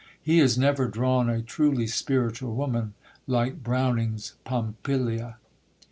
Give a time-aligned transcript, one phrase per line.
[0.19, 2.95] He has never drawn a truly spiritual woman,
[3.27, 5.37] like Browning's Pompilia.